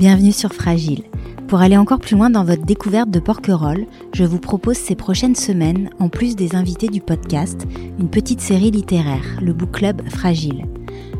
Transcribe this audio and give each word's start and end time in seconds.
Bienvenue 0.00 0.32
sur 0.32 0.54
Fragile. 0.54 1.02
Pour 1.46 1.60
aller 1.60 1.76
encore 1.76 1.98
plus 1.98 2.16
loin 2.16 2.30
dans 2.30 2.42
votre 2.42 2.64
découverte 2.64 3.10
de 3.10 3.20
Porquerolles, 3.20 3.84
je 4.14 4.24
vous 4.24 4.38
propose 4.38 4.78
ces 4.78 4.94
prochaines 4.94 5.34
semaines, 5.34 5.90
en 5.98 6.08
plus 6.08 6.36
des 6.36 6.54
invités 6.54 6.88
du 6.88 7.02
podcast, 7.02 7.66
une 7.98 8.08
petite 8.08 8.40
série 8.40 8.70
littéraire, 8.70 9.38
le 9.42 9.52
Book 9.52 9.72
Club 9.72 10.00
Fragile. 10.08 10.64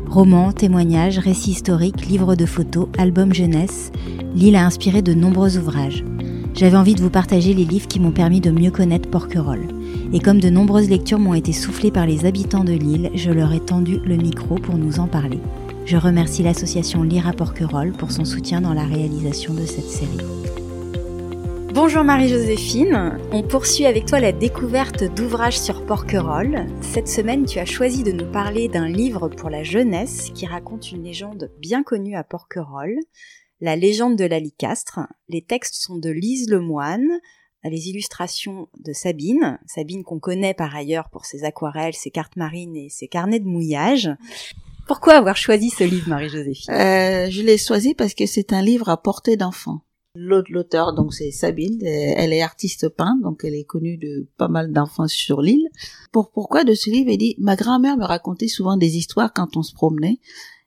Romans, 0.09 0.51
témoignages, 0.51 1.19
récits 1.19 1.51
historiques, 1.51 2.07
livres 2.07 2.33
de 2.33 2.47
photos, 2.47 2.87
albums 2.97 3.35
jeunesse, 3.35 3.91
l'île 4.33 4.55
a 4.55 4.65
inspiré 4.65 5.03
de 5.03 5.13
nombreux 5.13 5.59
ouvrages. 5.59 6.03
J'avais 6.55 6.75
envie 6.75 6.95
de 6.95 7.03
vous 7.03 7.11
partager 7.11 7.53
les 7.53 7.65
livres 7.65 7.87
qui 7.87 7.99
m'ont 7.99 8.09
permis 8.09 8.41
de 8.41 8.49
mieux 8.49 8.71
connaître 8.71 9.11
Porquerolles. 9.11 9.67
Et 10.11 10.19
comme 10.19 10.39
de 10.39 10.49
nombreuses 10.49 10.89
lectures 10.89 11.19
m'ont 11.19 11.35
été 11.35 11.53
soufflées 11.53 11.91
par 11.91 12.07
les 12.07 12.25
habitants 12.25 12.63
de 12.63 12.73
l'île, 12.73 13.11
je 13.13 13.29
leur 13.29 13.53
ai 13.53 13.59
tendu 13.59 13.99
le 14.03 14.15
micro 14.15 14.55
pour 14.55 14.79
nous 14.79 14.99
en 14.99 15.05
parler. 15.05 15.39
Je 15.85 15.97
remercie 15.97 16.43
l'association 16.43 17.03
Lire 17.03 17.27
à 17.27 17.33
Porquerolles 17.33 17.91
pour 17.91 18.11
son 18.11 18.23
soutien 18.23 18.61
dans 18.61 18.73
la 18.73 18.85
réalisation 18.85 19.53
de 19.53 19.65
cette 19.65 19.89
série. 19.89 20.17
Bonjour 21.73 22.03
Marie-Joséphine, 22.03 23.19
on 23.31 23.43
poursuit 23.43 23.85
avec 23.85 24.05
toi 24.05 24.19
la 24.19 24.31
découverte 24.31 25.03
d'ouvrages 25.03 25.59
sur 25.59 25.85
Porquerolles. 25.85 26.67
Cette 26.81 27.07
semaine, 27.07 27.45
tu 27.45 27.59
as 27.59 27.65
choisi 27.65 28.03
de 28.03 28.11
nous 28.11 28.29
parler 28.31 28.67
d'un 28.67 28.87
livre 28.87 29.27
pour 29.27 29.49
la 29.49 29.63
jeunesse 29.63 30.31
qui 30.35 30.45
raconte 30.45 30.91
une 30.91 31.03
légende 31.03 31.51
bien 31.59 31.83
connue 31.83 32.15
à 32.15 32.23
Porquerolles, 32.23 32.99
la 33.59 33.75
légende 33.75 34.17
de 34.17 34.25
la 34.25 34.39
Licastre. 34.39 34.99
Les 35.29 35.41
textes 35.41 35.75
sont 35.75 35.97
de 35.97 36.09
Lise 36.09 36.49
Lemoine, 36.49 37.19
les 37.69 37.89
illustrations 37.89 38.69
de 38.79 38.93
Sabine, 38.93 39.59
Sabine 39.65 40.03
qu'on 40.03 40.19
connaît 40.19 40.53
par 40.53 40.75
ailleurs 40.75 41.09
pour 41.09 41.25
ses 41.25 41.43
aquarelles, 41.43 41.93
ses 41.93 42.11
cartes 42.11 42.35
marines 42.35 42.75
et 42.75 42.89
ses 42.89 43.07
carnets 43.07 43.39
de 43.39 43.47
mouillage. 43.47 44.09
Pourquoi 44.91 45.13
avoir 45.13 45.37
choisi 45.37 45.69
ce 45.69 45.85
livre, 45.85 46.09
Marie-Joséphine? 46.09 46.73
Euh, 46.73 47.29
Je 47.29 47.41
l'ai 47.43 47.57
choisi 47.57 47.95
parce 47.95 48.13
que 48.13 48.25
c'est 48.25 48.51
un 48.51 48.61
livre 48.61 48.89
à 48.89 49.01
portée 49.01 49.37
d'enfant. 49.37 49.85
L'auteur, 50.15 50.93
donc 50.93 51.13
c'est 51.13 51.31
Sabine, 51.31 51.81
elle 51.81 52.33
est 52.33 52.41
artiste 52.41 52.89
peintre, 52.89 53.23
donc 53.23 53.45
elle 53.45 53.55
est 53.55 53.63
connue 53.63 53.95
de 53.95 54.27
pas 54.37 54.49
mal 54.49 54.73
d'enfants 54.73 55.07
sur 55.07 55.41
l'île. 55.41 55.69
Pour 56.11 56.29
pourquoi 56.29 56.65
de 56.65 56.73
ce 56.73 56.89
livre? 56.89 57.09
Elle 57.09 57.19
dit 57.19 57.35
ma 57.37 57.55
grand-mère 57.55 57.95
me 57.95 58.03
racontait 58.03 58.49
souvent 58.49 58.75
des 58.75 58.97
histoires 58.97 59.31
quand 59.31 59.55
on 59.55 59.63
se 59.63 59.73
promenait, 59.73 60.19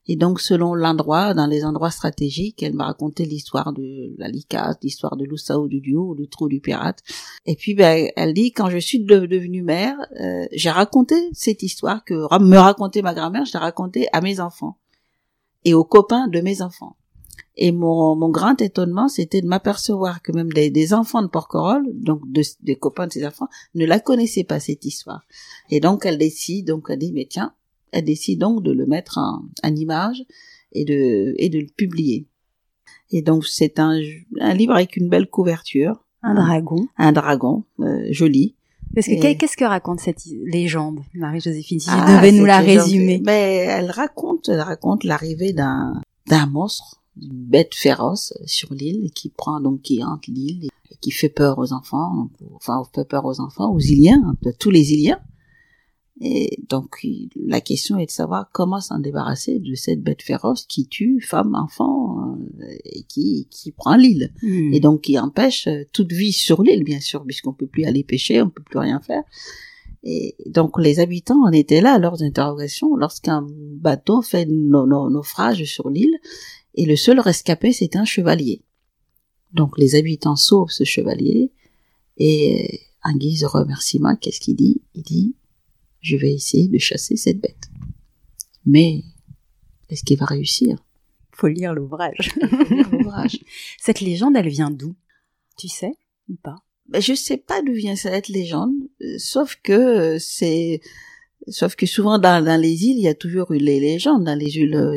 et 0.07 0.17
donc, 0.17 0.41
selon 0.41 0.75
l'endroit, 0.75 1.33
dans 1.33 1.47
les 1.47 1.65
endroits 1.65 1.91
stratégiques, 1.91 2.63
elle 2.63 2.75
m'a 2.75 2.85
raconté 2.85 3.25
l'histoire 3.25 3.73
de 3.73 4.15
la 4.19 4.29
Licasse, 4.29 4.77
l'histoire 4.83 5.17
de 5.17 5.25
l'Oussao 5.25 5.67
du 5.67 5.81
Dio, 5.81 6.15
le 6.15 6.27
trou 6.27 6.49
du 6.49 6.61
pirate. 6.61 6.99
Et 7.47 7.57
puis, 7.57 7.75
ben, 7.75 8.11
elle 8.15 8.35
dit, 8.35 8.53
quand 8.53 8.69
je 8.69 8.79
suis 8.79 9.01
devenue 9.01 9.63
mère, 9.63 9.97
euh, 10.21 10.47
j'ai 10.53 10.71
raconté 10.71 11.15
cette 11.33 11.63
histoire 11.63 12.05
que 12.05 12.15
me 12.15 12.59
racontait 12.59 13.01
ma 13.01 13.15
grand-mère, 13.15 13.47
je 13.47 13.53
l'ai 13.55 13.59
racontée 13.59 14.07
à 14.13 14.21
mes 14.21 14.41
enfants 14.41 14.77
et 15.65 15.73
aux 15.73 15.85
copains 15.85 16.29
de 16.29 16.41
mes 16.41 16.61
enfants. 16.61 16.97
Et 17.57 17.73
mon, 17.73 18.17
mon 18.17 18.29
grand 18.29 18.61
étonnement, 18.61 19.09
c'était 19.09 19.41
de 19.41 19.47
m'apercevoir 19.47 20.23
que 20.23 20.33
même 20.33 20.53
des, 20.53 20.93
enfants 20.93 21.23
de 21.23 21.29
Porquerolles, 21.29 21.87
donc 21.95 22.21
des 22.31 22.77
copains 22.77 23.07
de 23.07 23.13
ses 23.13 23.25
enfants, 23.25 23.49
ne 23.75 23.87
la 23.87 24.01
connaissaient 24.01 24.45
pas 24.45 24.61
cette 24.61 24.85
histoire. 24.85 25.23
Et 25.71 25.81
donc 25.81 26.05
elle 26.05 26.19
décide, 26.19 26.67
donc 26.67 26.87
elle 26.91 26.99
dit 26.99 27.13
mais 27.13 27.27
tiens, 27.31 27.55
elle 27.95 28.05
décide 28.05 28.41
donc 28.41 28.63
de 28.63 28.73
le 28.73 28.87
mettre 28.87 29.19
en, 29.19 29.75
image 29.75 30.23
et 30.73 30.85
de, 30.85 31.35
et 31.39 31.49
de 31.49 31.61
le 31.61 31.67
publier. 31.67 32.27
Et 33.11 33.23
donc 33.23 33.47
c'est 33.47 33.79
un, 33.79 33.97
un 34.41 34.55
livre 34.55 34.75
avec 34.75 34.97
une 34.97 35.09
belle 35.09 35.29
couverture. 35.29 36.05
Un 36.23 36.35
dragon. 36.35 36.89
Un 36.99 37.13
dragon, 37.13 37.65
euh, 37.81 38.07
joli. 38.11 38.57
Parce 38.95 39.07
que 39.07 39.35
qu'est-ce 39.35 39.57
que 39.57 39.65
raconte 39.65 40.01
cette 40.01 40.25
légende, 40.45 41.01
Marie-Joséphine, 41.15 41.81
si 41.81 41.89
ah, 41.91 42.17
devais 42.17 42.33
nous 42.33 42.45
la 42.45 42.59
résumer 42.59 43.21
Mais 43.25 43.67
elle 43.69 43.91
raconte, 43.91 44.49
elle 44.49 44.61
raconte 44.61 45.05
l'arrivée 45.05 45.53
d'un 45.53 46.01
d'un 46.29 46.47
monstre, 46.47 47.03
d'une 47.17 47.45
bête 47.45 47.75
féroce 47.75 48.33
sur 48.47 48.73
l'île 48.73 49.11
qui 49.13 49.29
prend 49.29 49.61
donc 49.61 49.83
qui 49.83 50.03
hante 50.03 50.27
l'île 50.27 50.69
et 50.91 50.97
qui 51.01 51.11
fait 51.11 51.29
peur 51.29 51.59
aux 51.59 51.73
enfants, 51.73 52.31
enfin 52.55 52.83
fait 52.95 53.07
peur 53.07 53.25
aux 53.25 53.41
enfants, 53.41 53.73
aux 53.73 53.81
Iliens, 53.81 54.37
de 54.43 54.53
tous 54.53 54.71
les 54.71 54.93
Iliens. 54.93 55.21
Et 56.21 56.61
donc 56.69 57.05
la 57.35 57.61
question 57.61 57.99
est 57.99 58.07
de 58.07 58.11
savoir 58.11 58.49
comment 58.53 58.81
s'en 58.81 59.01
débarrasser 59.01 59.59
de 59.59 59.75
cette 59.75 60.01
bête 60.01 60.23
féroce 60.23 60.65
qui 60.67 60.87
tue 60.87 61.21
femmes, 61.21 61.57
enfants 61.57 62.37
euh, 62.61 62.67
et 62.85 63.03
qui, 63.03 63.49
qui 63.51 63.73
prend 63.73 63.97
l'île 63.97 64.33
hmm. 64.41 64.73
et 64.73 64.79
donc 64.79 65.03
qui 65.03 65.19
empêche 65.19 65.67
euh, 65.67 65.83
toute 65.93 66.13
vie 66.13 66.33
sur 66.33 66.63
l'île 66.63 66.85
bien 66.85 67.01
sûr 67.01 67.25
puisqu'on 67.25 67.53
peut 67.53 67.67
plus 67.67 67.85
aller 67.85 68.05
pêcher, 68.05 68.41
on 68.43 68.49
peut 68.49 68.63
plus 68.63 68.79
rien 68.79 69.01
faire. 69.01 69.25
Et 70.05 70.37
donc 70.47 70.79
les 70.79 71.01
habitants 71.01 71.45
en 71.45 71.51
étaient 71.51 71.81
là 71.81 71.95
à 71.95 71.99
leurs 71.99 72.23
interrogations 72.23 72.95
lorsqu'un 72.95 73.45
bateau 73.51 74.23
fait 74.23 74.47
naufrage 74.47 75.65
sur 75.65 75.91
l'île 75.91 76.17
et 76.77 76.87
le 76.87 76.95
seul 76.95 77.19
rescapé 77.19 77.73
c'est 77.73 77.97
un 77.97 78.05
chevalier. 78.05 78.63
Donc 79.53 79.79
les 79.79 79.97
habitants 79.97 80.37
sauvent 80.37 80.71
ce 80.71 80.85
chevalier 80.85 81.51
et 82.19 82.83
en 83.03 83.17
guise 83.17 83.41
de 83.41 83.47
remerciement, 83.47 84.15
qu'est-ce 84.15 84.41
qu'il 84.41 84.57
dit? 84.57 84.81
Il 84.95 85.03
dit 85.03 85.35
je 86.05 86.17
vais 86.17 86.35
essayer 86.35 86.69
de 86.69 86.79
chasser 86.79 87.17
cette 87.17 87.41
bête. 87.41 87.71
Mais 88.67 89.03
est-ce 89.89 90.05
qu'il 90.05 90.19
va 90.19 90.27
réussir? 90.27 90.77
Faut 91.33 91.49
lire 91.49 91.73
l'ouvrage. 91.73 92.35
cette 93.81 94.01
légende, 94.01 94.37
elle 94.37 94.49
vient 94.49 94.71
d'où? 94.71 94.95
Tu 95.59 95.69
sais 95.69 95.95
ou 96.29 96.37
pas? 96.37 96.57
Ben, 96.89 97.01
Je 97.01 97.15
sais 97.15 97.39
pas 97.39 97.63
d'où 97.63 97.73
vient 97.73 97.97
cette 97.97 98.29
légende, 98.29 98.75
euh, 99.01 99.17
sauf 99.19 99.57
que 99.63 99.73
euh, 99.73 100.19
c'est 100.19 100.81
Sauf 101.49 101.77
que 101.77 101.87
souvent 101.87 102.19
dans, 102.19 102.45
dans, 102.45 102.61
les 102.61 102.85
îles, 102.85 102.97
il 102.99 103.05
y 103.05 103.09
a 103.09 103.15
toujours 103.15 103.53
eu 103.53 103.59
les 103.59 103.81
légendes. 103.81 104.25
Dans 104.25 104.39
les 104.39 104.57
îles, 104.57 104.75
euh, 104.75 104.97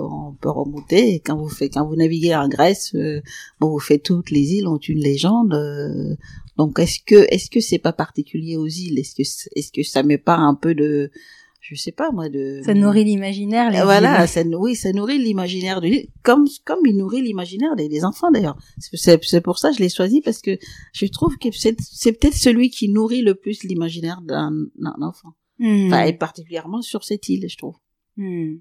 on 0.00 0.34
peut 0.40 0.50
remonter. 0.50 1.20
quand 1.20 1.36
vous 1.36 1.48
faites, 1.48 1.74
quand 1.74 1.86
vous 1.86 1.96
naviguez 1.96 2.34
en 2.34 2.48
Grèce, 2.48 2.96
bon, 3.60 3.70
vous 3.70 3.80
faites 3.80 4.02
toutes 4.02 4.30
les 4.30 4.54
îles 4.54 4.68
ont 4.68 4.78
une 4.78 5.00
légende. 5.00 5.54
Donc 6.56 6.78
est-ce 6.78 6.98
que 7.04 7.26
est-ce 7.32 7.50
que 7.50 7.60
c'est 7.60 7.78
pas 7.78 7.92
particulier 7.92 8.56
aux 8.56 8.68
îles? 8.68 8.98
Est-ce 8.98 9.14
que 9.14 9.22
est-ce 9.58 9.72
que 9.72 9.82
ça 9.82 10.02
met 10.02 10.18
pas 10.18 10.36
un 10.36 10.54
peu 10.54 10.74
de 10.74 11.10
je 11.62 11.76
sais 11.76 11.92
pas 11.92 12.10
moi 12.10 12.28
de 12.28 12.60
ça 12.64 12.74
nourrit 12.74 13.04
l'imaginaire 13.04 13.70
les 13.70 13.82
voilà 13.82 14.26
ça 14.26 14.42
oui 14.42 14.74
ça 14.74 14.92
nourrit 14.92 15.18
l'imaginaire 15.18 15.80
de 15.80 15.86
l'île 15.86 16.08
comme 16.24 16.44
comme 16.64 16.80
il 16.84 16.96
nourrit 16.96 17.22
l'imaginaire 17.22 17.76
des, 17.76 17.88
des, 17.88 18.04
enfants 18.04 18.32
d'ailleurs 18.32 18.58
c'est 18.78 19.22
c'est 19.22 19.40
pour 19.40 19.58
ça 19.58 19.70
que 19.70 19.76
je 19.76 19.82
l'ai 19.82 19.88
choisi 19.88 20.20
parce 20.20 20.42
que 20.42 20.58
je 20.92 21.06
trouve 21.06 21.38
que 21.38 21.48
c'est 21.52 21.80
c'est 21.80 22.12
peut-être 22.12 22.34
celui 22.34 22.68
qui 22.68 22.88
nourrit 22.88 23.22
le 23.22 23.36
plus 23.36 23.62
l'imaginaire 23.62 24.20
d'un 24.22 24.50
enfant 25.00 25.34
hmm. 25.62 25.86
enfin 25.86 26.02
et 26.04 26.12
particulièrement 26.12 26.82
sur 26.82 27.04
cette 27.04 27.28
île 27.28 27.46
je 27.48 27.56
trouve 27.56 27.76
hmm. 28.16 28.56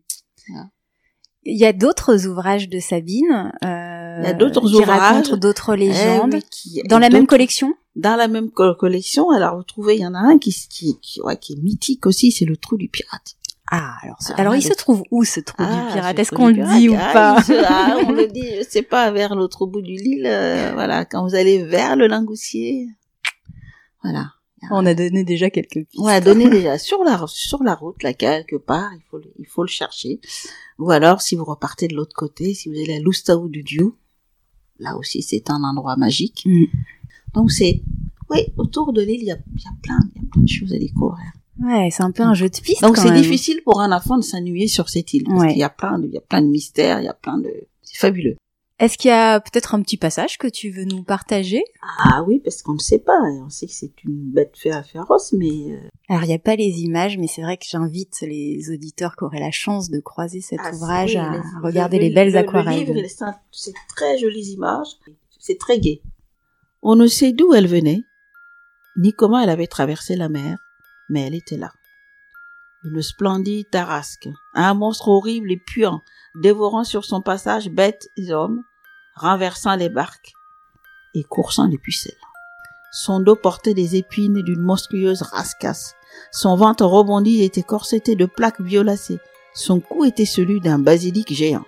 Il 1.43 1.57
y 1.57 1.65
a 1.65 1.73
d'autres 1.73 2.27
ouvrages 2.27 2.69
de 2.69 2.79
Sabine. 2.79 3.51
Euh, 3.65 4.17
il 4.19 4.25
y 4.25 4.29
a 4.29 4.33
d'autres 4.33 4.61
qui 4.61 4.83
racontent 4.83 5.37
d'autres 5.37 5.75
légendes 5.75 6.35
eh 6.35 6.83
dans 6.87 6.99
la 6.99 7.09
même 7.09 7.25
collection? 7.25 7.73
Dans 7.95 8.15
la 8.15 8.27
même 8.27 8.51
collection, 8.51 9.31
alors 9.31 9.57
vous 9.57 9.63
trouvez, 9.63 9.95
il 9.95 10.01
y 10.01 10.05
en 10.05 10.13
a 10.13 10.19
un 10.19 10.37
qui 10.37 10.51
qui 10.69 10.99
qui, 11.01 11.19
ouais, 11.21 11.37
qui 11.37 11.53
est 11.53 11.61
mythique 11.61 12.05
aussi, 12.05 12.31
c'est 12.31 12.45
le 12.45 12.57
trou 12.57 12.77
du 12.77 12.89
pirate. 12.89 13.35
Ah, 13.73 13.95
alors, 14.03 14.17
ah, 14.29 14.33
alors 14.37 14.55
il 14.55 14.61
se 14.61 14.73
trouve 14.73 15.03
où 15.11 15.23
ce 15.23 15.39
trou 15.39 15.63
du 15.63 15.69
ah, 15.71 15.89
pirate? 15.93 16.19
Est-ce 16.19 16.31
qu'on 16.31 16.47
le 16.47 16.77
dit 16.77 16.89
ou 16.89 16.95
ah, 16.97 17.13
pas? 17.13 17.37
ah, 17.67 17.97
On 18.05 18.11
le 18.11 18.27
dit, 18.27 18.45
je 18.57 18.63
sais 18.69 18.81
pas, 18.81 19.11
vers 19.11 19.33
l'autre 19.33 19.65
bout 19.65 19.81
du 19.81 19.93
Lille. 19.93 20.27
Euh, 20.27 20.71
voilà, 20.73 21.05
quand 21.05 21.25
vous 21.25 21.35
allez 21.35 21.63
vers 21.63 21.95
le 21.95 22.07
Langoussier, 22.07 22.87
voilà. 24.03 24.33
On 24.69 24.85
a 24.85 24.93
donné 24.93 25.23
déjà 25.23 25.49
quelques 25.49 25.85
pistes. 25.85 25.99
On 25.99 26.07
a 26.07 26.21
donné 26.21 26.49
déjà 26.49 26.77
sur 26.77 27.03
la 27.03 27.23
sur 27.27 27.63
la 27.63 27.73
route, 27.73 28.03
là 28.03 28.13
quelque 28.13 28.55
part, 28.55 28.91
il 28.93 29.01
faut 29.09 29.19
il 29.39 29.47
faut 29.47 29.63
le 29.63 29.69
chercher. 29.69 30.19
Ou 30.77 30.91
alors 30.91 31.21
si 31.21 31.35
vous 31.35 31.45
repartez 31.45 31.87
de 31.87 31.95
l'autre 31.95 32.15
côté, 32.15 32.53
si 32.53 32.69
vous 32.69 32.75
allez 32.75 32.95
à 32.95 32.99
Lustau 32.99 33.47
du 33.47 33.63
Dieu, 33.63 33.93
là 34.79 34.95
aussi 34.97 35.23
c'est 35.23 35.49
un 35.49 35.63
endroit 35.63 35.95
magique. 35.95 36.43
Mm. 36.45 36.65
Donc 37.33 37.51
c'est 37.51 37.81
oui, 38.29 38.45
autour 38.57 38.93
de 38.93 39.01
l'île, 39.01 39.21
il 39.21 39.27
y 39.27 39.31
a, 39.31 39.35
y 39.35 39.67
a 39.67 39.73
plein 39.81 39.99
il 40.15 40.21
y 40.21 40.25
a 40.25 40.29
plein 40.31 40.41
de 40.43 40.47
choses 40.47 40.73
à 40.73 40.77
découvrir. 40.77 41.31
Ouais, 41.59 41.89
c'est 41.91 42.03
un 42.03 42.11
peu 42.11 42.23
un 42.23 42.33
jeu 42.33 42.49
de 42.49 42.57
pistes. 42.57 42.81
Donc 42.81 42.97
c'est 42.97 43.13
difficile 43.13 43.61
pour 43.63 43.81
un 43.81 43.91
enfant 43.91 44.17
de 44.17 44.23
s'ennuyer 44.23 44.67
sur 44.67 44.89
cette 44.89 45.13
île 45.13 45.23
parce 45.23 45.47
qu'il 45.47 45.57
y 45.57 45.63
a 45.63 45.69
plein 45.69 45.99
de 45.99 46.07
il 46.07 46.13
y 46.13 46.17
a 46.17 46.21
plein 46.21 46.41
de 46.41 46.47
mystères, 46.47 46.99
il 47.01 47.05
y 47.05 47.09
a 47.09 47.13
plein 47.13 47.37
de 47.37 47.51
c'est 47.81 47.97
fabuleux. 47.97 48.37
Est-ce 48.81 48.97
qu'il 48.97 49.09
y 49.09 49.13
a 49.13 49.39
peut-être 49.39 49.75
un 49.75 49.81
petit 49.83 49.97
passage 49.97 50.39
que 50.39 50.47
tu 50.47 50.71
veux 50.71 50.85
nous 50.85 51.03
partager? 51.03 51.63
Ah 52.03 52.23
oui, 52.25 52.39
parce 52.43 52.63
qu'on 52.63 52.73
ne 52.73 52.79
sait 52.79 52.97
pas. 52.97 53.19
On 53.45 53.49
sait 53.51 53.67
que 53.67 53.73
c'est 53.73 54.03
une 54.03 54.31
bête 54.31 54.57
féroce, 54.57 55.33
mais... 55.33 55.71
Euh, 55.71 55.87
Alors, 56.09 56.23
il 56.23 56.29
n'y 56.29 56.33
a 56.33 56.39
pas 56.39 56.55
les 56.55 56.81
images, 56.81 57.15
mais 57.19 57.27
c'est 57.27 57.43
vrai 57.43 57.57
que 57.57 57.65
j'invite 57.69 58.21
les 58.21 58.71
auditeurs 58.71 59.15
qui 59.15 59.23
auraient 59.23 59.39
la 59.39 59.51
chance 59.51 59.91
de 59.91 59.99
croiser 59.99 60.41
cet 60.41 60.61
ah, 60.63 60.73
ouvrage 60.73 61.15
à 61.15 61.43
regarder 61.61 61.99
les, 61.99 62.09
belles 62.09 62.35
aquarelles. 62.35 62.87
Le 62.87 62.93
livre, 62.93 63.09
c'est 63.51 63.73
très 63.87 64.17
jolies 64.17 64.53
images. 64.53 64.97
C'est 65.37 65.59
très 65.59 65.79
gai. 65.79 66.01
On 66.81 66.95
ne 66.95 67.05
sait 67.05 67.33
d'où 67.33 67.53
elle 67.53 67.67
venait, 67.67 68.01
ni 68.97 69.13
comment 69.13 69.39
elle 69.39 69.51
avait 69.51 69.67
traversé 69.67 70.15
la 70.15 70.27
mer, 70.27 70.57
mais 71.07 71.27
elle 71.27 71.35
était 71.35 71.57
là. 71.57 71.71
Une 72.83 73.03
splendide 73.03 73.69
tarasque, 73.69 74.27
un 74.55 74.73
monstre 74.73 75.09
horrible 75.09 75.51
et 75.51 75.57
puant, 75.57 76.01
dévorant 76.33 76.83
sur 76.83 77.05
son 77.05 77.21
passage 77.21 77.69
bêtes 77.69 78.07
et 78.17 78.33
hommes, 78.33 78.63
renversant 79.15 79.75
les 79.75 79.89
barques 79.89 80.33
et 81.13 81.23
coursant 81.23 81.67
les 81.67 81.77
pucelles. 81.77 82.13
Son 82.91 83.19
dos 83.19 83.35
portait 83.35 83.73
des 83.73 83.95
épines 83.95 84.41
d'une 84.41 84.61
monstrueuse 84.61 85.21
rascasse. 85.21 85.95
Son 86.31 86.55
ventre 86.55 86.85
rebondi 86.85 87.43
était 87.43 87.63
corseté 87.63 88.15
de 88.15 88.25
plaques 88.25 88.61
violacées. 88.61 89.19
Son 89.53 89.79
cou 89.79 90.05
était 90.05 90.25
celui 90.25 90.59
d'un 90.59 90.79
basilic 90.79 91.33
géant. 91.33 91.65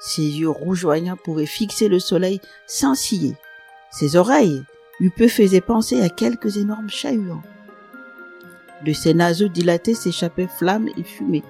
Ses 0.00 0.22
yeux 0.22 0.50
rougeoyants 0.50 1.16
pouvaient 1.16 1.46
fixer 1.46 1.88
le 1.88 1.98
soleil 1.98 2.40
sans 2.66 2.94
ciller. 2.94 3.36
Ses 3.90 4.16
oreilles 4.16 4.64
peu 5.08 5.28
faisaient 5.28 5.62
penser 5.62 6.02
à 6.02 6.10
quelques 6.10 6.58
énormes 6.58 6.90
chahuans. 6.90 7.42
De 8.84 8.92
ses 8.92 9.14
naseaux 9.14 9.48
dilatés 9.48 9.94
s'échappaient 9.94 10.48
flammes 10.48 10.88
et 10.98 11.02
fumées. 11.02 11.44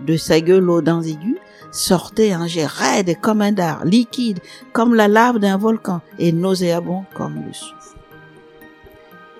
De 0.00 0.16
sa 0.16 0.40
gueule 0.40 0.68
aux 0.68 0.82
dents 0.82 1.02
aiguës 1.02 1.38
sortait 1.70 2.32
un 2.32 2.46
jet 2.46 2.66
raide 2.66 3.20
comme 3.20 3.42
un 3.42 3.52
dard, 3.52 3.84
liquide 3.84 4.40
comme 4.72 4.94
la 4.94 5.08
lave 5.08 5.38
d'un 5.38 5.56
volcan 5.56 6.00
et 6.18 6.32
nauséabond 6.32 7.04
comme 7.14 7.44
le 7.46 7.52
souffle. 7.52 7.98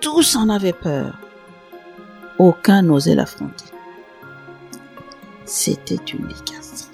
Tous 0.01 0.35
en 0.35 0.49
avaient 0.49 0.73
peur. 0.73 1.19
Aucun 2.37 2.83
n'osait 2.83 3.15
l'affronter. 3.15 3.65
C'était 5.45 5.95
une 5.95 6.27
licasse. 6.27 6.89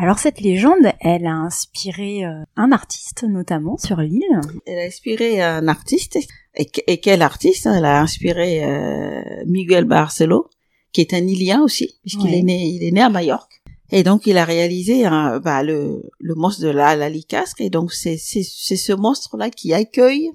Alors 0.00 0.20
cette 0.20 0.40
légende, 0.40 0.92
elle 1.00 1.26
a 1.26 1.34
inspiré 1.34 2.24
euh, 2.24 2.44
un 2.56 2.70
artiste 2.70 3.24
notamment 3.24 3.78
sur 3.78 3.96
l'île. 3.96 4.22
Elle 4.64 4.78
a 4.78 4.82
inspiré 4.82 5.42
un 5.42 5.66
artiste. 5.66 6.18
Et, 6.54 7.00
quel 7.00 7.22
artiste 7.22 7.66
Elle 7.66 7.84
a 7.84 8.00
inspiré 8.00 8.64
euh, 8.64 9.22
Miguel 9.46 9.86
Barcelo, 9.86 10.47
qui 10.92 11.00
est 11.00 11.14
un 11.14 11.26
Ilien 11.26 11.62
aussi, 11.62 11.96
puisqu'il 12.02 12.34
est 12.34 12.42
né, 12.42 12.66
il 12.66 12.82
est 12.82 12.90
né 12.90 13.00
à 13.00 13.08
Majorque. 13.08 13.62
Et 13.90 14.02
donc 14.02 14.26
il 14.26 14.36
a 14.36 14.44
réalisé 14.44 15.04
bah, 15.42 15.62
le, 15.62 16.02
le 16.18 16.34
monstre 16.34 16.62
de 16.62 16.68
la, 16.68 16.94
la 16.96 17.08
licasque. 17.08 17.60
Et 17.60 17.70
donc 17.70 17.92
c'est 17.92 18.18
c'est 18.18 18.42
ce 18.42 18.92
monstre-là 18.92 19.50
qui 19.50 19.72
accueille 19.72 20.30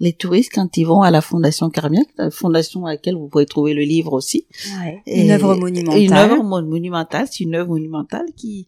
les 0.00 0.12
touristes 0.14 0.52
quand 0.54 0.76
ils 0.76 0.84
vont 0.84 1.02
à 1.02 1.10
la 1.10 1.20
Fondation 1.20 1.68
Carmiac, 1.70 2.06
la 2.16 2.30
fondation 2.30 2.86
à 2.86 2.92
laquelle 2.92 3.16
vous 3.16 3.28
pouvez 3.28 3.46
trouver 3.46 3.74
le 3.74 3.82
livre 3.82 4.14
aussi. 4.14 4.46
Ouais, 4.80 5.02
une 5.06 5.30
œuvre 5.30 5.54
monumentale. 5.54 6.02
Une 6.02 6.12
œuvre 6.14 6.42
monumentale, 6.42 7.28
c'est 7.30 7.44
une 7.44 7.54
œuvre 7.54 7.68
monumentale 7.68 8.26
qui, 8.34 8.66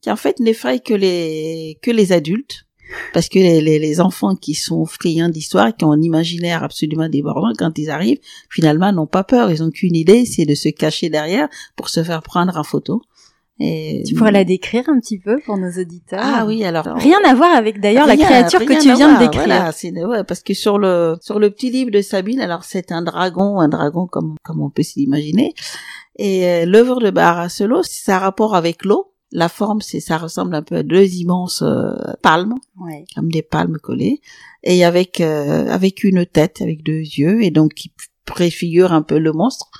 qui 0.00 0.10
en 0.10 0.16
fait 0.16 0.38
n'effraie 0.38 0.78
que 0.78 0.94
les 0.94 1.78
que 1.82 1.90
les 1.90 2.12
adultes. 2.12 2.67
Parce 3.12 3.28
que 3.28 3.38
les, 3.38 3.78
les, 3.78 4.00
enfants 4.00 4.34
qui 4.34 4.54
sont 4.54 4.84
friands 4.84 5.28
d'histoire, 5.28 5.76
qui 5.76 5.84
ont 5.84 5.92
un 5.92 6.00
imaginaire 6.00 6.62
absolument 6.62 7.08
débordant, 7.08 7.52
quand 7.58 7.78
ils 7.78 7.90
arrivent, 7.90 8.20
finalement, 8.50 8.92
n'ont 8.92 9.06
pas 9.06 9.24
peur. 9.24 9.50
Ils 9.50 9.62
ont 9.62 9.70
qu'une 9.70 9.96
idée, 9.96 10.24
c'est 10.24 10.44
de 10.44 10.54
se 10.54 10.68
cacher 10.68 11.10
derrière 11.10 11.48
pour 11.76 11.88
se 11.88 12.02
faire 12.02 12.22
prendre 12.22 12.56
en 12.56 12.64
photo. 12.64 13.02
Et... 13.60 14.04
Tu 14.06 14.14
pourrais 14.14 14.30
la 14.30 14.44
décrire 14.44 14.88
un 14.88 15.00
petit 15.00 15.18
peu 15.18 15.40
pour 15.44 15.56
nos 15.56 15.70
auditeurs? 15.70 16.20
Ah 16.22 16.44
oui, 16.46 16.64
alors 16.64 16.84
rien 16.94 17.18
à 17.26 17.34
voir 17.34 17.56
avec 17.56 17.80
d'ailleurs 17.80 18.06
la 18.06 18.16
créature 18.16 18.60
que 18.60 18.80
tu 18.80 18.94
viens 18.94 19.14
de 19.14 19.18
décrire. 19.18 19.46
Voilà, 19.46 19.72
c'est 19.72 19.90
ouais, 19.90 20.22
parce 20.22 20.44
que 20.44 20.54
sur 20.54 20.78
le 20.78 21.16
sur 21.20 21.40
le 21.40 21.50
petit 21.50 21.70
livre 21.70 21.90
de 21.90 22.00
Sabine, 22.00 22.40
alors 22.40 22.62
c'est 22.62 22.92
un 22.92 23.02
dragon, 23.02 23.58
un 23.58 23.68
dragon 23.68 24.06
comme 24.06 24.36
comme 24.44 24.62
on 24.62 24.70
peut 24.70 24.84
s'imaginer. 24.84 25.54
Et 26.18 26.46
euh, 26.46 26.66
l'œuvre 26.66 27.00
de 27.00 27.10
Baracelo, 27.10 27.82
ça 27.82 28.16
a 28.16 28.18
rapport 28.20 28.54
avec 28.54 28.84
l'eau. 28.84 29.12
La 29.30 29.48
forme, 29.48 29.82
c'est 29.82 30.00
ça 30.00 30.16
ressemble 30.16 30.54
un 30.54 30.62
peu 30.62 30.76
à 30.76 30.82
deux 30.82 31.04
immenses 31.04 31.62
euh, 31.62 31.92
palmes, 32.22 32.54
ouais. 32.80 33.04
comme 33.14 33.30
des 33.30 33.42
palmes 33.42 33.76
collées, 33.76 34.20
et 34.62 34.84
avec 34.84 35.20
euh, 35.20 35.68
avec 35.68 36.02
une 36.02 36.24
tête, 36.24 36.62
avec 36.62 36.82
deux 36.82 37.00
yeux, 37.00 37.42
et 37.42 37.50
donc 37.50 37.74
qui 37.74 37.92
préfigure 38.24 38.92
un 38.92 39.02
peu 39.02 39.18
le 39.18 39.32
monstre. 39.32 39.70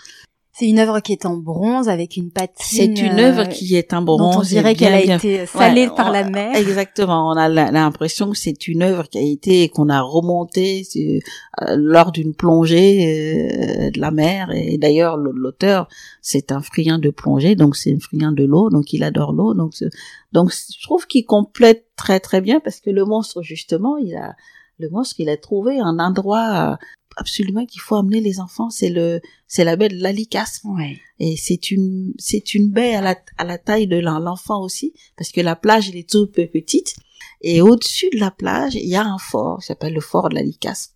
C'est 0.58 0.66
une 0.66 0.80
œuvre 0.80 0.98
qui 0.98 1.12
est 1.12 1.24
en 1.24 1.36
bronze 1.36 1.88
avec 1.88 2.16
une 2.16 2.32
patine. 2.32 2.56
C'est 2.58 3.00
une 3.00 3.20
œuvre 3.20 3.44
qui 3.48 3.76
est 3.76 3.92
en 3.94 4.02
bronze. 4.02 4.34
Dont 4.34 4.40
on 4.40 4.42
dirait 4.42 4.74
qu'elle 4.74 4.92
a 4.92 5.14
été 5.14 5.46
salée 5.46 5.88
par 5.94 6.10
la 6.10 6.28
mer. 6.28 6.56
Exactement. 6.56 7.28
On 7.28 7.36
a 7.36 7.48
l'impression 7.48 8.32
que 8.32 8.36
c'est 8.36 8.66
une 8.66 8.82
œuvre 8.82 9.08
qui 9.08 9.18
a 9.18 9.20
été 9.20 9.68
qu'on 9.68 9.88
a 9.88 10.00
remontée 10.00 10.82
euh, 10.96 11.76
lors 11.76 12.10
d'une 12.10 12.34
plongée 12.34 13.86
euh, 13.86 13.90
de 13.92 14.00
la 14.00 14.10
mer. 14.10 14.50
Et 14.52 14.78
d'ailleurs, 14.78 15.16
l'auteur, 15.16 15.86
c'est 16.22 16.50
un 16.50 16.60
friand 16.60 16.98
de 16.98 17.10
plongée, 17.10 17.54
donc 17.54 17.76
c'est 17.76 17.94
un 17.94 18.00
friand 18.00 18.32
de 18.32 18.42
l'eau, 18.42 18.68
donc 18.68 18.92
il 18.92 19.04
adore 19.04 19.32
l'eau. 19.32 19.54
Donc, 19.54 19.74
donc 20.32 20.50
je 20.52 20.82
trouve 20.82 21.06
qu'il 21.06 21.24
complète 21.24 21.86
très 21.94 22.18
très 22.18 22.40
bien 22.40 22.58
parce 22.58 22.80
que 22.80 22.90
le 22.90 23.04
monstre 23.04 23.42
justement, 23.42 23.96
il 23.96 24.16
a 24.16 24.34
le 24.80 24.90
monstre, 24.90 25.16
il 25.18 25.28
a 25.28 25.36
trouvé 25.36 25.78
un 25.78 26.00
endroit 26.00 26.78
absolument 27.18 27.66
qu'il 27.66 27.80
faut 27.80 27.96
amener 27.96 28.20
les 28.20 28.40
enfants, 28.40 28.70
c'est 28.70 28.90
le, 28.90 29.20
c'est 29.46 29.64
la 29.64 29.76
baie 29.76 29.88
de 29.88 30.00
l'Alicasse. 30.00 30.60
Ouais. 30.64 30.98
Et 31.18 31.36
c'est 31.36 31.70
une, 31.70 32.14
c'est 32.18 32.54
une 32.54 32.70
baie 32.70 32.94
à 32.94 33.00
la, 33.00 33.16
à 33.36 33.44
la 33.44 33.58
taille 33.58 33.86
de 33.86 33.98
l'enfant 33.98 34.62
aussi, 34.62 34.94
parce 35.16 35.30
que 35.30 35.40
la 35.40 35.56
plage, 35.56 35.88
elle 35.88 35.96
est 35.96 36.08
toute 36.08 36.32
petite. 36.32 36.96
Et 37.40 37.60
au-dessus 37.60 38.08
de 38.12 38.18
la 38.18 38.30
plage, 38.30 38.74
il 38.74 38.88
y 38.88 38.96
a 38.96 39.04
un 39.04 39.18
fort, 39.18 39.60
qui 39.60 39.66
s'appelle 39.66 39.94
le 39.94 40.00
fort 40.00 40.28
de 40.28 40.34
l'Alicasse 40.34 40.94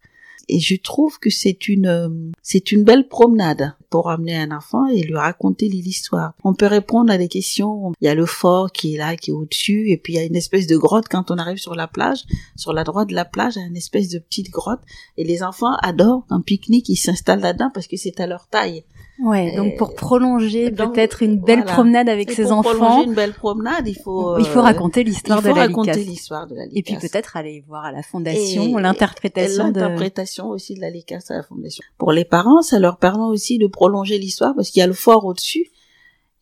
et 0.48 0.60
je 0.60 0.76
trouve 0.76 1.18
que 1.18 1.30
c'est 1.30 1.68
une 1.68 1.86
euh, 1.86 2.08
c'est 2.42 2.72
une 2.72 2.84
belle 2.84 3.08
promenade 3.08 3.74
pour 3.90 4.10
amener 4.10 4.36
un 4.36 4.50
enfant 4.50 4.86
et 4.86 5.02
lui 5.02 5.16
raconter 5.16 5.68
l'histoire. 5.68 6.32
On 6.44 6.54
peut 6.54 6.66
répondre 6.66 7.12
à 7.12 7.18
des 7.18 7.28
questions. 7.28 7.92
Il 8.00 8.06
y 8.06 8.08
a 8.08 8.14
le 8.14 8.24
fort 8.24 8.72
qui 8.72 8.94
est 8.94 8.98
là, 8.98 9.16
qui 9.16 9.30
est 9.30 9.34
au-dessus, 9.34 9.90
et 9.90 9.98
puis 9.98 10.14
il 10.14 10.16
y 10.16 10.18
a 10.18 10.24
une 10.24 10.36
espèce 10.36 10.66
de 10.66 10.76
grotte 10.76 11.08
quand 11.10 11.30
on 11.30 11.36
arrive 11.36 11.58
sur 11.58 11.74
la 11.74 11.86
plage. 11.86 12.24
Sur 12.56 12.72
la 12.72 12.84
droite 12.84 13.10
de 13.10 13.14
la 13.14 13.26
plage, 13.26 13.54
il 13.56 13.60
y 13.60 13.62
a 13.62 13.68
une 13.68 13.76
espèce 13.76 14.08
de 14.08 14.18
petite 14.18 14.50
grotte, 14.50 14.80
et 15.18 15.24
les 15.24 15.42
enfants 15.42 15.74
adorent 15.82 16.24
un 16.30 16.40
pique-nique, 16.40 16.88
ils 16.88 16.96
s'installent 16.96 17.40
là-dedans 17.40 17.70
parce 17.72 17.86
que 17.86 17.96
c'est 17.96 18.18
à 18.18 18.26
leur 18.26 18.48
taille. 18.48 18.84
Ouais, 19.22 19.54
donc 19.54 19.76
pour 19.76 19.94
prolonger 19.94 20.72
peut-être 20.72 21.22
une 21.22 21.38
belle 21.38 21.64
promenade 21.64 22.08
avec 22.08 22.32
ses 22.32 22.44
pour 22.44 22.52
enfants. 22.54 22.74
prolonger 22.74 23.08
une 23.08 23.14
belle 23.14 23.32
promenade, 23.32 23.86
il 23.86 23.94
faut 23.94 24.36
il 24.38 24.44
faut 24.44 24.58
euh, 24.58 24.62
raconter 24.62 25.04
l'histoire 25.04 25.40
de 25.40 25.48
la 25.48 25.54
raconter 25.54 26.02
l'histoire 26.02 26.48
de 26.48 26.56
la 26.56 26.64
Et 26.72 26.82
puis 26.82 26.96
peut-être 26.96 27.36
aller 27.36 27.62
voir 27.68 27.84
à 27.84 27.92
la 27.92 28.02
fondation 28.02 28.76
l'interprétation 28.78 29.70
de 29.70 29.80
l'interprétation 29.80 30.48
aussi 30.48 30.74
de 30.74 30.80
la 30.80 30.90
licasse 30.90 31.30
à 31.30 31.36
la 31.36 31.44
fondation. 31.44 31.84
Pour 31.98 32.10
les 32.10 32.24
parents, 32.24 32.62
ça 32.62 32.80
leur 32.80 32.96
permet 32.96 33.24
aussi 33.24 33.58
de 33.58 33.68
prolonger 33.68 34.18
l'histoire 34.18 34.54
parce 34.56 34.70
qu'il 34.70 34.80
y 34.80 34.82
a 34.82 34.88
le 34.88 34.92
fort 34.92 35.24
au-dessus. 35.24 35.70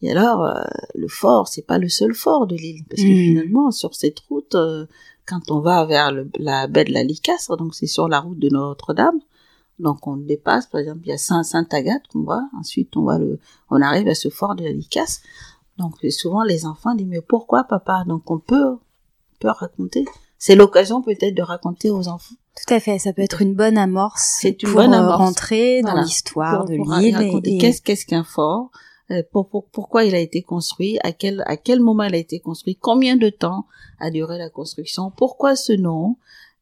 Et 0.01 0.11
alors 0.11 0.43
euh, 0.45 0.63
le 0.95 1.09
fort, 1.09 1.49
c'est 1.49 1.67
pas 1.67 1.77
le 1.77 1.91
seul 1.91 2.15
fort 2.15 2.47
de 2.47 2.57
l'île 2.57 2.85
parce 2.89 3.03
que 3.03 3.07
hmm. 3.07 3.29
finalement 3.29 3.71
sur 3.71 3.95
cette 3.95 4.21
route 4.21 4.55
euh, 4.55 4.87
quand 5.27 5.51
on 5.51 5.61
va 5.61 5.85
vers 5.85 6.13
le, 6.13 6.31
la 6.39 6.67
baie 6.67 6.85
de 6.85 6.93
la 6.93 7.03
Licasse, 7.03 7.49
donc 7.59 7.75
c'est 7.75 7.87
sur 7.87 8.09
la 8.09 8.21
route 8.21 8.39
de 8.39 8.49
Notre-Dame, 8.49 9.21
donc 9.81 10.07
on 10.07 10.17
dépasse, 10.17 10.67
par 10.67 10.81
exemple, 10.81 11.01
il 11.05 11.09
y 11.09 11.13
a 11.13 11.19
Saint-Agathe 11.19 12.07
qu'on 12.13 12.23
voit, 12.23 12.49
ensuite 12.59 12.97
on 12.97 13.03
voit 13.03 13.19
le, 13.19 13.39
on 13.71 13.81
arrive 13.81 14.09
à 14.09 14.15
ce 14.15 14.29
fort 14.29 14.55
de 14.55 14.65
la 14.65 14.73
Licasse. 14.73 15.23
Donc 15.79 15.95
souvent 16.11 16.43
les 16.43 16.67
enfants 16.67 16.95
disent 16.95 17.07
mais 17.09 17.23
pourquoi 17.23 17.65
papa? 17.65 18.05
Donc 18.07 18.31
on 18.31 18.39
peut, 18.39 18.77
peut 19.41 19.49
raconter. 19.51 20.05
C'est 20.39 20.55
l'occasion 20.55 21.03
peut-être 21.03 21.35
de 21.35 21.43
raconter 21.43 21.91
aux 21.91 22.09
enfants. 22.09 22.35
Tout 22.57 22.75
à 22.75 22.81
fait, 22.81 22.99
ça 22.99 23.13
peut 23.13 23.23
être 23.23 23.43
une 23.43 23.55
bonne 23.55 23.79
amorce. 23.79 24.39
C'est 24.41 24.63
une 24.63 24.73
bonne 24.73 24.93
euh, 24.93 24.99
amorce. 24.99 25.19
rentrer 25.19 25.83
dans 25.83 26.01
l'histoire 26.01 26.65
de 26.67 26.75
l'île. 26.75 27.43
Et... 27.45 27.59
Qu'est-ce 27.59 27.81
qu'est-ce 27.81 28.07
qu'un 28.07 28.25
fort 28.25 28.71
euh, 29.11 29.23
pour, 29.33 29.49
pourquoi 29.73 30.05
il 30.05 30.15
a 30.15 30.21
été 30.21 30.43
construit, 30.43 30.99
à 31.03 31.13
quel 31.13 31.43
à 31.47 31.57
quel 31.57 31.81
moment 31.81 32.05
il 32.05 32.15
a 32.15 32.19
été 32.19 32.39
construit, 32.39 32.77
combien 32.77 33.17
de 33.17 33.29
temps 33.29 33.67
a 33.99 34.11
duré 34.11 34.39
la 34.39 34.51
construction, 34.51 35.11
pourquoi 35.11 35.57
ce 35.57 35.73
nom, 35.73 36.17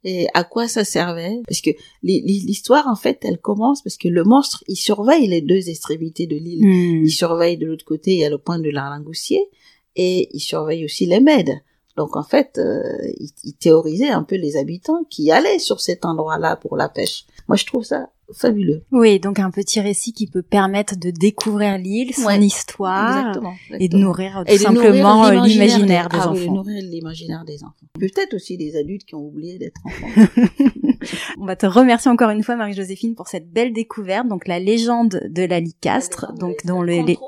et 0.08 0.26
à 0.32 0.42
quoi 0.42 0.68
ça 0.68 0.84
servait. 0.84 1.42
Parce 1.46 1.60
que 1.60 1.70
l'histoire 2.02 2.86
en 2.88 2.96
fait 2.96 3.18
elle 3.22 3.38
commence 3.38 3.82
parce 3.82 3.98
que 3.98 4.08
le 4.08 4.24
monstre 4.24 4.64
il 4.66 4.76
surveille 4.76 5.26
les 5.26 5.42
deux 5.42 5.68
extrémités 5.68 6.26
de 6.26 6.36
l'île. 6.36 6.64
Hmm. 6.64 7.04
il 7.04 7.10
surveille 7.10 7.58
de 7.58 7.66
l'autre 7.66 7.84
côté 7.84 8.12
il 8.12 8.18
y 8.20 8.24
a 8.24 8.30
le 8.30 8.38
point 8.38 8.58
de 8.58 8.70
l'Arlingoussier 8.70 9.50
et 9.96 10.28
il 10.32 10.40
surveille 10.40 10.84
aussi 10.84 11.06
les 11.06 11.20
Mèdes. 11.20 11.60
Donc 11.96 12.16
en 12.16 12.22
fait 12.22 12.58
euh, 12.58 12.80
il, 13.18 13.30
il, 13.44 13.54
théorisait 13.54 14.08
un 14.08 14.22
peu 14.22 14.36
les 14.36 14.56
habitants 14.56 15.04
qui 15.10 15.30
allaient 15.30 15.58
sur 15.58 15.80
cet 15.80 16.04
endroit 16.06 16.38
là 16.38 16.56
pour 16.56 16.76
la 16.76 16.88
pêche. 16.88 17.26
Moi 17.46 17.56
je 17.56 17.66
trouve 17.66 17.84
ça 17.84 18.10
fabuleux. 18.32 18.84
Oui, 18.92 19.20
donc 19.20 19.38
un 19.38 19.50
petit 19.50 19.80
récit 19.80 20.12
qui 20.12 20.26
peut 20.26 20.42
permettre 20.42 20.96
de 20.96 21.10
découvrir 21.10 21.78
l'île, 21.78 22.14
son 22.14 22.30
histoire, 22.30 23.38
et 23.78 23.88
de 23.88 23.96
nourrir 23.96 24.44
tout 24.46 24.56
simplement 24.56 25.26
euh, 25.26 25.46
l'imaginaire 25.46 26.08
des, 26.08 26.18
ah 26.20 26.30
enfants. 26.30 26.54
nourrir 26.54 26.82
l'imaginaire 26.82 27.44
des 27.44 27.62
enfants. 27.64 27.86
Peut-être 27.98 28.34
aussi 28.34 28.56
des 28.56 28.76
adultes 28.76 29.04
qui 29.04 29.14
ont 29.14 29.26
oublié 29.26 29.58
d'être 29.58 29.80
enfants. 29.84 30.26
On 31.38 31.46
va 31.46 31.56
te 31.56 31.66
remercier 31.66 32.10
encore 32.10 32.30
une 32.30 32.42
fois, 32.42 32.56
Marie-Joséphine, 32.56 33.14
pour 33.14 33.28
cette 33.28 33.50
belle 33.50 33.72
découverte. 33.72 34.28
Donc 34.28 34.46
la 34.46 34.58
légende 34.58 35.20
de 35.28 35.42
la 35.44 35.60
Licastre, 35.60 36.32
donc 36.34 36.64
dont 36.64 36.82
le, 36.82 37.02
les 37.02 37.18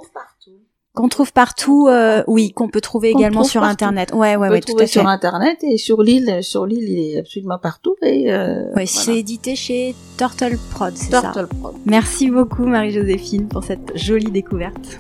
qu'on 0.95 1.09
trouve 1.09 1.33
partout, 1.33 1.87
euh, 1.89 2.23
oui, 2.27 2.53
qu'on 2.53 2.69
peut 2.69 2.81
trouver 2.81 3.11
également 3.11 3.45
sur 3.45 3.63
internet. 3.63 4.11
Ouais, 4.13 4.35
ouais, 4.37 4.49
ouais, 4.49 4.61
tout 4.61 4.75
à 4.77 4.81
fait. 4.81 4.87
sur 4.89 5.07
internet 5.07 5.59
et 5.63 5.79
sur 5.79 6.03
l'île, 6.03 6.43
sur 6.43 6.67
l'île, 6.67 6.89
il 6.89 6.99
est 6.99 7.19
absolument 7.19 7.59
partout. 7.59 7.95
Et 8.03 8.33
euh, 8.33 8.73
ouais, 8.75 8.87
c'est 8.87 9.17
édité 9.17 9.55
chez 9.55 9.95
Turtle 10.19 10.59
Prod, 10.73 10.93
c'est 10.97 11.11
ça. 11.11 11.21
Turtle 11.21 11.47
Prod. 11.61 11.75
Merci 11.87 12.31
beaucoup 12.31 12.67
Marie-Joséphine 12.67 13.47
pour 13.47 13.63
cette 13.63 13.97
jolie 13.97 14.33
découverte. 14.33 14.99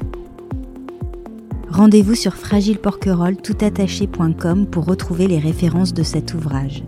Rendez-vous 1.70 2.14
sur 2.14 2.35
fragileporquerolles.toutattaché.com 2.35 4.66
pour 4.66 4.85
retrouver 4.87 5.28
les 5.28 5.38
références 5.38 5.94
de 5.94 6.02
cet 6.02 6.35
ouvrage. 6.35 6.82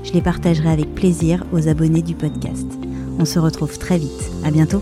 Je 0.03 0.13
les 0.13 0.21
partagerai 0.21 0.69
avec 0.69 0.93
plaisir 0.95 1.43
aux 1.51 1.67
abonnés 1.67 2.01
du 2.01 2.15
podcast. 2.15 2.67
On 3.19 3.25
se 3.25 3.39
retrouve 3.39 3.77
très 3.77 3.97
vite. 3.97 4.31
À 4.45 4.51
bientôt! 4.51 4.81